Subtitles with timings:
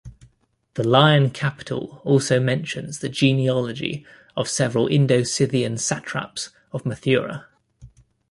[0.73, 4.03] The lion capital also mentions the genealogy
[4.35, 7.45] of several Indo-Scythian satraps of Mathura.